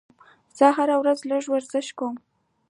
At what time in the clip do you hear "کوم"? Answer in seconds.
1.97-2.15